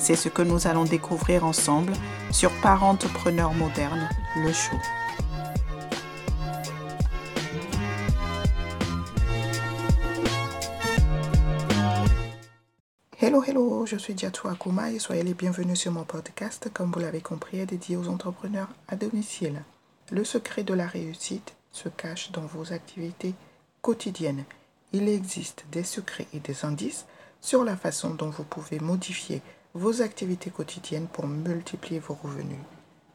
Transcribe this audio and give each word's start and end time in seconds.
C'est 0.00 0.16
ce 0.16 0.30
que 0.30 0.40
nous 0.40 0.66
allons 0.66 0.84
découvrir 0.84 1.44
ensemble 1.44 1.92
sur 2.32 2.50
Parentrepreneur 2.62 3.52
moderne, 3.52 4.08
le 4.34 4.50
show. 4.50 4.76
Hello, 13.20 13.44
hello, 13.46 13.84
je 13.84 13.96
suis 13.96 14.14
Diatou 14.14 14.48
Akuma 14.48 14.90
et 14.90 14.98
soyez 14.98 15.22
les 15.22 15.34
bienvenus 15.34 15.78
sur 15.78 15.92
mon 15.92 16.04
podcast, 16.04 16.70
comme 16.72 16.90
vous 16.90 17.00
l'avez 17.00 17.20
compris, 17.20 17.60
est 17.60 17.66
dédié 17.66 17.98
aux 17.98 18.08
entrepreneurs 18.08 18.70
à 18.88 18.96
domicile. 18.96 19.62
Le 20.10 20.24
secret 20.24 20.62
de 20.62 20.72
la 20.72 20.86
réussite 20.86 21.54
se 21.72 21.90
cache 21.90 22.32
dans 22.32 22.46
vos 22.46 22.72
activités 22.72 23.34
quotidiennes. 23.82 24.44
Il 24.94 25.10
existe 25.10 25.66
des 25.70 25.84
secrets 25.84 26.26
et 26.32 26.40
des 26.40 26.64
indices 26.64 27.04
sur 27.42 27.64
la 27.64 27.76
façon 27.76 28.14
dont 28.14 28.30
vous 28.30 28.44
pouvez 28.44 28.80
modifier 28.80 29.42
vos 29.74 30.02
activités 30.02 30.50
quotidiennes 30.50 31.06
pour 31.06 31.26
multiplier 31.26 32.00
vos 32.00 32.14
revenus. 32.14 32.58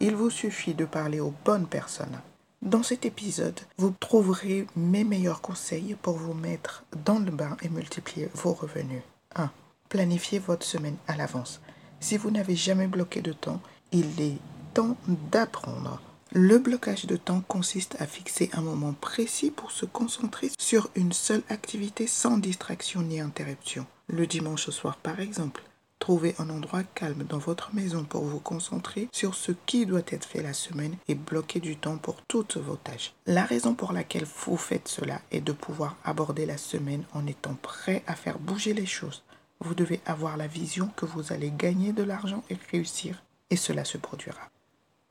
Il 0.00 0.14
vous 0.14 0.30
suffit 0.30 0.74
de 0.74 0.84
parler 0.84 1.20
aux 1.20 1.34
bonnes 1.44 1.66
personnes. 1.66 2.20
Dans 2.62 2.82
cet 2.82 3.04
épisode, 3.04 3.60
vous 3.78 3.94
trouverez 4.00 4.66
mes 4.76 5.04
meilleurs 5.04 5.40
conseils 5.40 5.96
pour 6.00 6.16
vous 6.16 6.34
mettre 6.34 6.84
dans 7.04 7.18
le 7.18 7.30
bain 7.30 7.56
et 7.62 7.68
multiplier 7.68 8.28
vos 8.34 8.52
revenus. 8.52 9.02
1. 9.34 9.50
Planifiez 9.88 10.38
votre 10.38 10.66
semaine 10.66 10.96
à 11.06 11.16
l'avance. 11.16 11.60
Si 12.00 12.16
vous 12.16 12.30
n'avez 12.30 12.56
jamais 12.56 12.86
bloqué 12.86 13.22
de 13.22 13.32
temps, 13.32 13.60
il 13.92 14.20
est 14.20 14.38
temps 14.74 14.96
d'apprendre. 15.30 16.00
Le 16.32 16.58
blocage 16.58 17.06
de 17.06 17.16
temps 17.16 17.42
consiste 17.46 17.96
à 18.00 18.06
fixer 18.06 18.50
un 18.52 18.60
moment 18.60 18.92
précis 18.92 19.50
pour 19.50 19.70
se 19.70 19.86
concentrer 19.86 20.50
sur 20.58 20.90
une 20.96 21.12
seule 21.12 21.42
activité 21.48 22.06
sans 22.06 22.36
distraction 22.36 23.02
ni 23.02 23.20
interruption. 23.20 23.86
Le 24.08 24.26
dimanche 24.26 24.70
soir 24.70 24.96
par 24.96 25.20
exemple. 25.20 25.62
Trouvez 26.06 26.36
un 26.38 26.50
endroit 26.50 26.84
calme 26.84 27.24
dans 27.24 27.38
votre 27.38 27.74
maison 27.74 28.04
pour 28.04 28.22
vous 28.22 28.38
concentrer 28.38 29.08
sur 29.10 29.34
ce 29.34 29.50
qui 29.50 29.86
doit 29.86 30.04
être 30.06 30.24
fait 30.24 30.40
la 30.40 30.52
semaine 30.52 30.94
et 31.08 31.16
bloquer 31.16 31.58
du 31.58 31.76
temps 31.76 31.96
pour 31.96 32.22
toutes 32.22 32.58
vos 32.58 32.76
tâches. 32.76 33.12
La 33.26 33.44
raison 33.44 33.74
pour 33.74 33.92
laquelle 33.92 34.24
vous 34.24 34.56
faites 34.56 34.86
cela 34.86 35.20
est 35.32 35.40
de 35.40 35.50
pouvoir 35.50 35.96
aborder 36.04 36.46
la 36.46 36.58
semaine 36.58 37.02
en 37.12 37.26
étant 37.26 37.56
prêt 37.60 38.04
à 38.06 38.14
faire 38.14 38.38
bouger 38.38 38.72
les 38.72 38.86
choses. 38.86 39.24
Vous 39.58 39.74
devez 39.74 40.00
avoir 40.06 40.36
la 40.36 40.46
vision 40.46 40.88
que 40.94 41.06
vous 41.06 41.32
allez 41.32 41.50
gagner 41.50 41.92
de 41.92 42.04
l'argent 42.04 42.44
et 42.50 42.56
réussir, 42.70 43.24
et 43.50 43.56
cela 43.56 43.84
se 43.84 43.98
produira. 43.98 44.48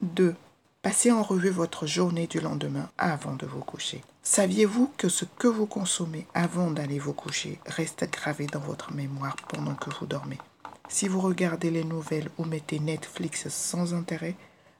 2. 0.00 0.34
Passez 0.80 1.12
en 1.12 1.22
revue 1.22 1.50
votre 1.50 1.86
journée 1.86 2.28
du 2.28 2.40
lendemain 2.40 2.88
avant 2.96 3.34
de 3.34 3.44
vous 3.44 3.60
coucher. 3.60 4.02
Saviez-vous 4.22 4.90
que 4.96 5.10
ce 5.10 5.26
que 5.26 5.48
vous 5.48 5.66
consommez 5.66 6.26
avant 6.32 6.70
d'aller 6.70 6.98
vous 6.98 7.12
coucher 7.12 7.60
reste 7.66 8.10
gravé 8.10 8.46
dans 8.46 8.60
votre 8.60 8.94
mémoire 8.94 9.36
pendant 9.50 9.74
que 9.74 9.90
vous 9.90 10.06
dormez? 10.06 10.38
Si 10.88 11.06
vous 11.08 11.20
regardez 11.20 11.70
les 11.70 11.84
nouvelles 11.84 12.30
ou 12.38 12.44
mettez 12.44 12.78
Netflix 12.78 13.48
sans 13.48 13.94
intérêt, 13.94 14.34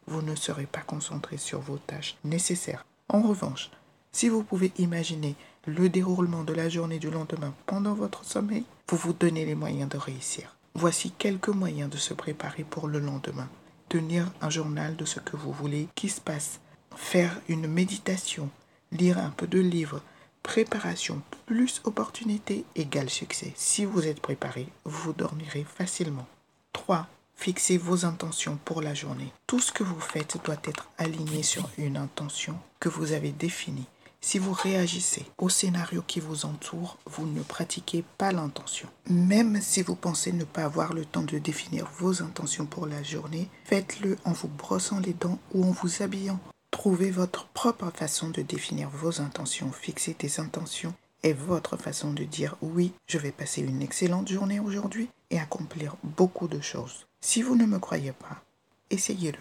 vous 0.06 0.22
ne 0.22 0.34
serez 0.34 0.66
pas 0.66 0.80
concentré 0.80 1.36
sur 1.36 1.60
vos 1.60 1.78
tâches 1.78 2.16
nécessaires. 2.24 2.84
En 3.08 3.22
revanche, 3.22 3.70
si 4.12 4.28
vous 4.28 4.42
pouvez 4.42 4.72
imaginer 4.78 5.36
le 5.66 5.88
déroulement 5.88 6.44
de 6.44 6.54
la 6.54 6.68
journée 6.68 6.98
du 6.98 7.10
lendemain 7.10 7.54
pendant 7.66 7.94
votre 7.94 8.24
sommeil, 8.24 8.64
vous 8.88 8.96
vous 8.96 9.12
donnez 9.12 9.44
les 9.44 9.54
moyens 9.54 9.90
de 9.90 9.98
réussir. 9.98 10.56
Voici 10.74 11.10
quelques 11.10 11.48
moyens 11.48 11.90
de 11.90 11.98
se 11.98 12.14
préparer 12.14 12.64
pour 12.64 12.88
le 12.88 13.00
lendemain. 13.00 13.48
Tenir 13.88 14.30
un 14.40 14.50
journal 14.50 14.96
de 14.96 15.04
ce 15.04 15.20
que 15.20 15.36
vous 15.36 15.52
voulez 15.52 15.88
qui 15.94 16.08
se 16.08 16.20
passe. 16.20 16.60
Faire 16.96 17.38
une 17.48 17.66
méditation. 17.66 18.48
Lire 18.92 19.18
un 19.18 19.30
peu 19.30 19.46
de 19.46 19.60
livres 19.60 20.02
Préparation 20.42 21.22
plus 21.46 21.80
opportunité 21.84 22.64
égale 22.74 23.10
succès. 23.10 23.52
Si 23.56 23.84
vous 23.84 24.06
êtes 24.06 24.20
préparé, 24.20 24.68
vous 24.84 25.12
dormirez 25.12 25.64
facilement. 25.64 26.26
3. 26.72 27.06
Fixez 27.36 27.78
vos 27.78 28.04
intentions 28.04 28.58
pour 28.64 28.82
la 28.82 28.94
journée. 28.94 29.32
Tout 29.46 29.60
ce 29.60 29.72
que 29.72 29.84
vous 29.84 30.00
faites 30.00 30.38
doit 30.44 30.56
être 30.64 30.88
aligné 30.98 31.42
sur 31.42 31.68
une 31.78 31.96
intention 31.96 32.56
que 32.80 32.88
vous 32.88 33.12
avez 33.12 33.30
définie. 33.30 33.86
Si 34.20 34.38
vous 34.38 34.52
réagissez 34.52 35.24
au 35.38 35.48
scénario 35.48 36.02
qui 36.04 36.18
vous 36.18 36.44
entoure, 36.44 36.98
vous 37.06 37.26
ne 37.26 37.42
pratiquez 37.42 38.04
pas 38.18 38.32
l'intention. 38.32 38.88
Même 39.08 39.60
si 39.62 39.82
vous 39.82 39.94
pensez 39.94 40.32
ne 40.32 40.44
pas 40.44 40.64
avoir 40.64 40.92
le 40.92 41.04
temps 41.04 41.22
de 41.22 41.38
définir 41.38 41.86
vos 41.98 42.22
intentions 42.22 42.66
pour 42.66 42.86
la 42.86 43.02
journée, 43.04 43.48
faites-le 43.64 44.16
en 44.24 44.32
vous 44.32 44.48
brossant 44.48 44.98
les 44.98 45.12
dents 45.12 45.38
ou 45.54 45.64
en 45.64 45.70
vous 45.70 46.02
habillant. 46.02 46.40
Trouvez 46.78 47.10
votre 47.10 47.48
propre 47.48 47.90
façon 47.90 48.28
de 48.28 48.40
définir 48.40 48.88
vos 48.88 49.20
intentions. 49.20 49.72
Fixer 49.72 50.14
des 50.16 50.38
intentions 50.38 50.94
est 51.24 51.32
votre 51.32 51.76
façon 51.76 52.12
de 52.12 52.22
dire 52.22 52.54
oui, 52.62 52.92
je 53.08 53.18
vais 53.18 53.32
passer 53.32 53.62
une 53.62 53.82
excellente 53.82 54.28
journée 54.28 54.60
aujourd'hui 54.60 55.08
et 55.30 55.40
accomplir 55.40 55.96
beaucoup 56.04 56.46
de 56.46 56.60
choses. 56.60 57.08
Si 57.20 57.42
vous 57.42 57.56
ne 57.56 57.66
me 57.66 57.80
croyez 57.80 58.12
pas, 58.12 58.44
essayez-le. 58.90 59.40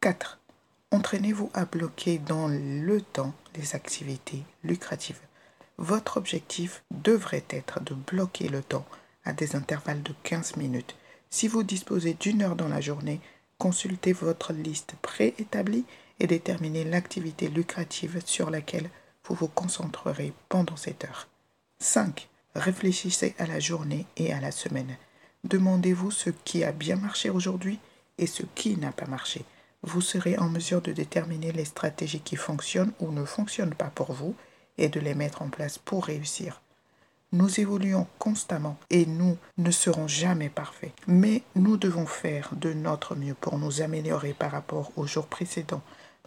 4. 0.00 0.40
Entraînez-vous 0.90 1.50
à 1.52 1.66
bloquer 1.66 2.16
dans 2.20 2.48
le 2.48 3.02
temps 3.02 3.34
les 3.54 3.74
activités 3.74 4.42
lucratives. 4.64 5.20
Votre 5.76 6.16
objectif 6.16 6.82
devrait 6.90 7.44
être 7.50 7.80
de 7.80 7.92
bloquer 7.92 8.48
le 8.48 8.62
temps 8.62 8.86
à 9.26 9.34
des 9.34 9.56
intervalles 9.56 10.02
de 10.02 10.14
15 10.22 10.56
minutes. 10.56 10.96
Si 11.28 11.48
vous 11.48 11.64
disposez 11.64 12.14
d'une 12.14 12.40
heure 12.40 12.56
dans 12.56 12.68
la 12.68 12.80
journée, 12.80 13.20
consultez 13.58 14.14
votre 14.14 14.54
liste 14.54 14.94
préétablie 15.02 15.84
et 16.20 16.26
déterminer 16.26 16.84
l'activité 16.84 17.48
lucrative 17.48 18.20
sur 18.24 18.50
laquelle 18.50 18.90
vous 19.24 19.34
vous 19.34 19.48
concentrerez 19.48 20.32
pendant 20.48 20.76
cette 20.76 21.04
heure. 21.04 21.28
5. 21.80 22.28
Réfléchissez 22.54 23.34
à 23.38 23.46
la 23.46 23.60
journée 23.60 24.06
et 24.16 24.32
à 24.32 24.40
la 24.40 24.50
semaine. 24.50 24.96
Demandez-vous 25.44 26.10
ce 26.10 26.30
qui 26.30 26.64
a 26.64 26.72
bien 26.72 26.96
marché 26.96 27.30
aujourd'hui 27.30 27.78
et 28.18 28.26
ce 28.26 28.42
qui 28.54 28.76
n'a 28.76 28.90
pas 28.90 29.06
marché. 29.06 29.44
Vous 29.82 30.00
serez 30.00 30.36
en 30.38 30.48
mesure 30.48 30.82
de 30.82 30.92
déterminer 30.92 31.52
les 31.52 31.64
stratégies 31.64 32.20
qui 32.20 32.36
fonctionnent 32.36 32.92
ou 32.98 33.12
ne 33.12 33.24
fonctionnent 33.24 33.74
pas 33.74 33.90
pour 33.94 34.12
vous 34.12 34.34
et 34.76 34.88
de 34.88 34.98
les 34.98 35.14
mettre 35.14 35.42
en 35.42 35.48
place 35.48 35.78
pour 35.78 36.06
réussir. 36.06 36.60
Nous 37.30 37.60
évoluons 37.60 38.06
constamment 38.18 38.78
et 38.90 39.04
nous 39.04 39.36
ne 39.58 39.70
serons 39.70 40.08
jamais 40.08 40.48
parfaits. 40.48 40.92
Mais 41.06 41.42
nous 41.54 41.76
devons 41.76 42.06
faire 42.06 42.50
de 42.56 42.72
notre 42.72 43.14
mieux 43.14 43.34
pour 43.34 43.58
nous 43.58 43.82
améliorer 43.82 44.32
par 44.32 44.50
rapport 44.50 44.90
aux 44.96 45.06
jours 45.06 45.26
précédents 45.26 45.82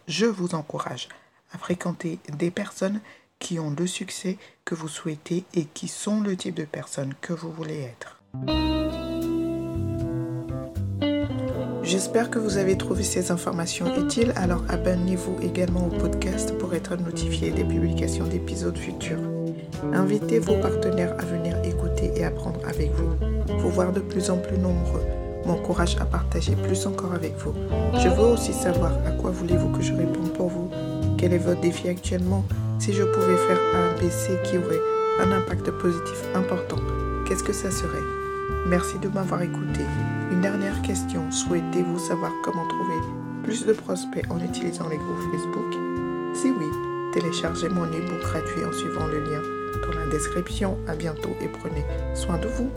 je 0.06 0.26
vous 0.26 0.54
encourage 0.54 1.08
à 1.52 1.58
fréquenter 1.58 2.18
des 2.38 2.50
personnes 2.50 3.00
qui 3.38 3.58
ont 3.58 3.74
le 3.76 3.86
succès 3.86 4.38
que 4.64 4.74
vous 4.74 4.88
souhaitez 4.88 5.44
et 5.54 5.64
qui 5.64 5.88
sont 5.88 6.20
le 6.20 6.36
type 6.36 6.54
de 6.54 6.64
personnes 6.64 7.14
que 7.20 7.32
vous 7.32 7.50
voulez 7.50 7.80
être. 7.80 8.20
J'espère 11.82 12.30
que 12.30 12.38
vous 12.38 12.56
avez 12.56 12.78
trouvé 12.78 13.02
ces 13.02 13.32
informations 13.32 13.94
utiles, 14.00 14.32
alors 14.36 14.62
abonnez-vous 14.68 15.38
également 15.42 15.88
au 15.88 15.90
podcast 15.90 16.56
pour 16.56 16.74
être 16.74 16.96
notifié 16.96 17.50
des 17.50 17.64
publications 17.64 18.26
d'épisodes 18.26 18.78
futurs. 18.78 19.20
Invitez 19.92 20.38
vos 20.38 20.58
partenaires 20.60 21.14
à 21.18 21.24
venir 21.24 21.60
écouter 21.64 22.12
et 22.16 22.24
apprendre 22.24 22.60
avec 22.66 22.92
vous, 22.92 23.14
pour 23.60 23.70
voir 23.70 23.92
de 23.92 24.00
plus 24.00 24.30
en 24.30 24.38
plus 24.38 24.58
nombreux 24.58 25.04
m'encourage 25.46 25.96
à 26.00 26.04
partager 26.04 26.56
plus 26.56 26.86
encore 26.86 27.14
avec 27.14 27.36
vous. 27.36 27.54
Je 27.94 28.08
veux 28.08 28.32
aussi 28.32 28.52
savoir 28.52 28.92
à 29.06 29.10
quoi 29.10 29.30
voulez-vous 29.30 29.70
que 29.70 29.82
je 29.82 29.92
réponde 29.92 30.32
pour 30.32 30.48
vous. 30.48 30.70
Quel 31.18 31.32
est 31.32 31.38
votre 31.38 31.60
défi 31.60 31.88
actuellement? 31.88 32.44
Si 32.78 32.92
je 32.92 33.02
pouvais 33.02 33.36
faire 33.36 33.60
un 33.74 33.94
ABC 33.94 34.32
qui 34.44 34.58
aurait 34.58 34.80
un 35.20 35.32
impact 35.32 35.70
positif 35.70 36.24
important, 36.34 36.78
qu'est-ce 37.26 37.44
que 37.44 37.52
ça 37.52 37.70
serait? 37.70 38.02
Merci 38.66 38.98
de 38.98 39.08
m'avoir 39.08 39.42
écouté. 39.42 39.80
Une 40.30 40.40
dernière 40.40 40.80
question. 40.82 41.30
Souhaitez-vous 41.30 41.98
savoir 41.98 42.32
comment 42.44 42.66
trouver 42.66 42.94
plus 43.42 43.66
de 43.66 43.72
prospects 43.72 44.24
en 44.30 44.38
utilisant 44.38 44.88
les 44.88 44.96
groupes 44.96 45.22
Facebook? 45.32 45.74
Si 46.34 46.48
oui, 46.48 46.66
téléchargez 47.12 47.68
mon 47.68 47.84
e-book 47.84 48.20
gratuit 48.20 48.64
en 48.64 48.72
suivant 48.72 49.06
le 49.06 49.20
lien 49.20 49.42
dans 49.82 49.98
la 49.98 50.06
description. 50.06 50.78
À 50.88 50.94
bientôt 50.94 51.30
et 51.40 51.48
prenez 51.48 51.84
soin 52.14 52.38
de 52.38 52.48
vous. 52.48 52.70